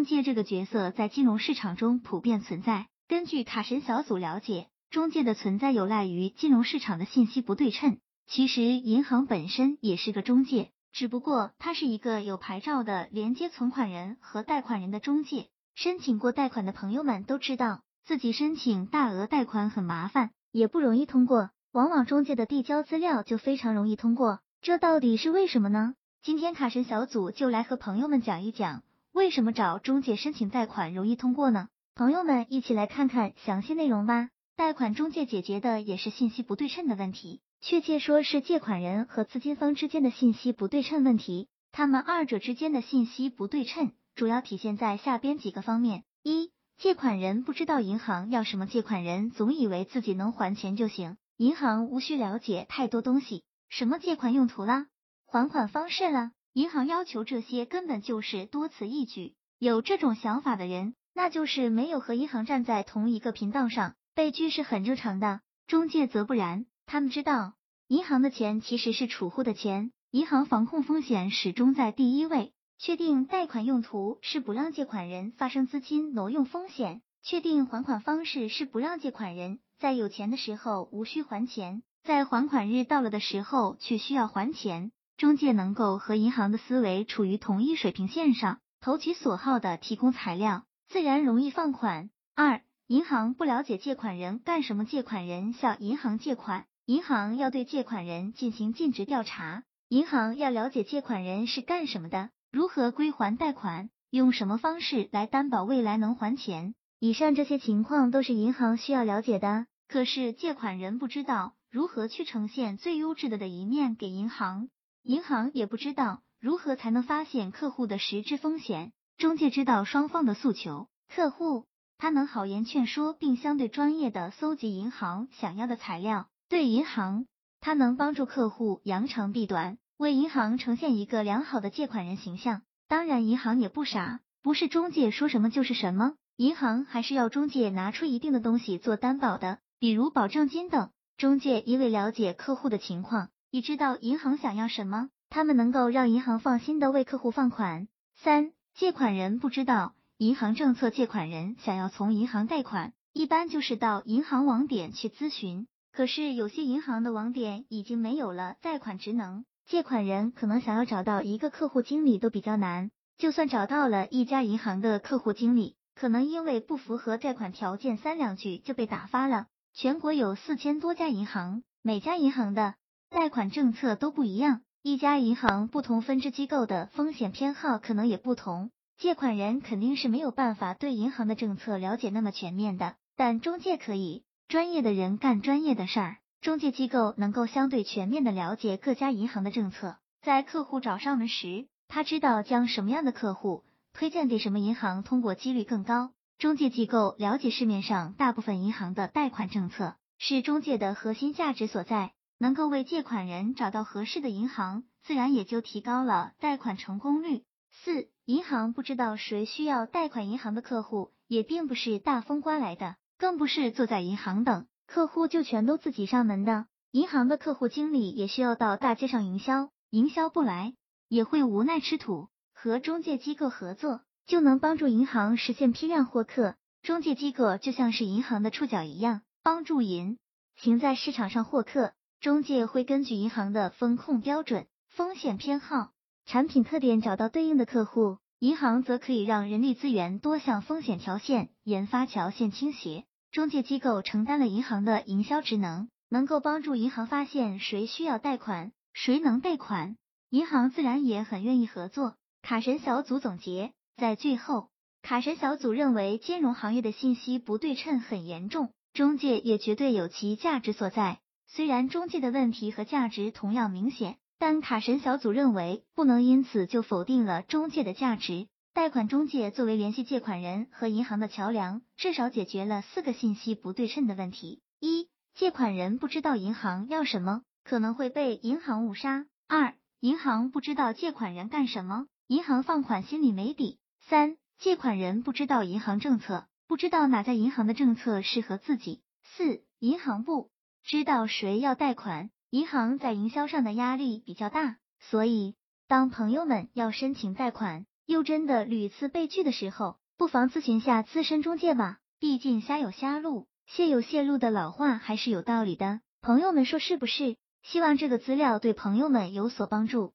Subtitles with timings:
[0.00, 2.86] 中介这个角色在金融市场中普遍存在。
[3.06, 7.98] 根据卡神小组了解，中介的存在有赖于金融市场的信息不对称。
[8.26, 15.48] 其实银行本身也是个中介，只不过它是一个有牌照的连接存款人和贷款人的中介。
[15.74, 21.50] 申请过贷款的朋友们都知道，自己申请大额贷款很麻烦，也不容易通过。
[21.72, 25.92] 往往中介的递交资料就非常容易通过，这到底是为什么呢？
[26.22, 28.82] 今天卡神小组就来和朋友们讲一讲，
[29.12, 31.68] 为什么找中介申请贷款容易通过呢？
[31.96, 34.30] 朋友们一起来看看详细内容吧。
[34.56, 41.48] 贷款中介解决的也是信息不对称的问题，确切说是借款人和资金方之间的信息不对称问题。
[41.72, 51.16] 他们二者之间的信息不对称，主要体现在下边几个方面：一、借款人不知道银行要什么，借款人总以为自己能还钱就行。
[51.36, 54.86] 银行无需了解太多东西，什么借款用途啦，
[55.26, 59.34] 还款方式啦，银行要求这些根本就是多此一举。
[59.58, 65.40] 有这种想法的人，那就是没有和银行站在同一个频道上，被拒是很正常的。
[65.66, 67.54] 中介则不然，他们知道
[67.86, 72.52] 银行的钱其实是储户的钱，银行防控风险始终在第一位。
[72.78, 79.60] 确定贷款用途是不让借款人发生资金挪用风险，确定还款方式是不让借款人。
[79.78, 84.92] 在有钱的时候无需还钱，在还款日到了的时候却需要还钱。
[85.20, 92.08] 中介能够和银行的思维处于同一水平线上，投其所好的提供材料，自然容易放款。
[92.34, 106.74] 二、银行不了解借款人干什么，借款人向银行借款，银行要对借款人进行尽职调查，银行要了解借款人是干什么的，如何归还贷款，用什么方式来担保未来能还钱。
[106.98, 109.66] 以上这些情况都是银行需要了解的。
[109.86, 114.70] 可是借款人不知道如何去呈现最优质的的一面给银行，
[115.02, 118.92] 银行也不知道如何才能发现客户的实质风险。
[119.16, 121.66] 中介知道双方的诉求，客户
[121.98, 126.28] 他能好言劝说，并相对专业的搜集银行想要的材料。
[126.48, 127.26] 对银行，
[127.60, 132.62] 他能帮助客户扬长避短，为银行呈现一个良好的借款人形象。
[132.88, 139.58] 当然，银行也不傻，不是中介说什么就是什么，银行还是要中介拿出一定的东西做担保的。
[139.78, 147.88] 比如保证金等，中介因为了解客户的情况，你知道银行想要什么，他们能够让银行放心的为客户放款。
[148.14, 169.46] 三、借款人不知道银行政策，借款人想要从银行贷款，一般就是到银行网点去咨询，可是有些银行的网点已经没有了贷款职能，借款人可能想要找到一个客户经理都比较难，就算找到了一家银行的客户经理，可能因为不符合贷款条件，三两句就被打发了。
[169.72, 172.74] 全国有四千多家银行，每家银行的
[173.10, 196.12] 贷款政策都不一样，一家银行不同分支机构的风险偏好可能也不同，借款人肯定是没有办法对银行的政策了解那么全面的，但中介可以，专业的人干专业的事儿，中介机构能够相对全面的了解各家银行的政策，在客户找上门时，他知道将什么样的客户推荐给什么银行，通过几率更高。
[196.38, 202.12] 中介机构了解市面上大部分银行的贷款政策，是中介的核心价值所在。
[202.42, 207.44] 能够为借款人找到合适的银行，自然也就提高了贷款成功率。
[207.70, 216.64] 四、银行不知道谁需要贷款，银行的客户也并不是大风刮来的，更不是坐在银行等客户就全都自己上门的。
[216.92, 220.72] 银行的客户经理也需要到大街上营销，营销不来
[221.08, 224.00] 也会无奈吃土，和中介机构合作。
[224.26, 230.18] 就能帮助银行实现批量获客，中介机构就像是银行的触角一样，帮助银
[230.56, 231.92] 行在市场上获客。
[232.20, 235.92] 中介会根据银行的风控标准、风险偏好、
[236.26, 243.06] 产品特点找到对应的客户，银行则可以让人力资源多向风险条线、研发条线倾斜。
[243.32, 249.96] 中介机构承担了银行的营销职能，能够帮助银行发现谁需要贷款，谁能贷款，
[250.28, 252.16] 银行自然也很愿意合作。
[252.42, 253.72] 卡神小组总结。
[253.96, 254.68] 在最后，
[255.00, 261.20] 卡神小组认为金融行业的信息不对称很严重，中介也绝对有其价值所在。
[261.52, 268.46] 虽然中介的问题和价值同样明显，但卡神小组认为不能因此就否定了中介的价值。
[268.72, 283.80] 贷款中介作为联系借款人和银行的桥梁，至少解决了四个信息不对称的问题：一、借款人不知道银行要什么，可能会被银行误杀；二、银行不知道借款人干什么，银行放款心里没底。
[284.08, 289.02] 三、借款人不知道银行政策，不知道哪家银行的政策适合自己。
[289.24, 290.48] 四、银行不
[290.90, 295.54] 知道谁要贷款，银行在营销上的压力比较大，所以
[295.86, 301.98] 当朋友们要申请贷款，又真的屡次被拒的时候，不妨咨询下资深中介吧。
[302.18, 306.00] 毕竟虾有虾路，蟹有蟹路的老话还是有道理的。
[306.22, 307.36] 朋友们说是不是？
[307.62, 310.12] 希望这个资料对朋友们有所帮助。